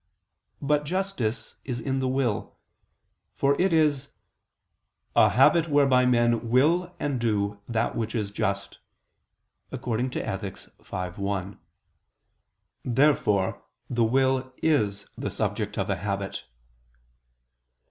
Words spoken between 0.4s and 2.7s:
But justice is in the will;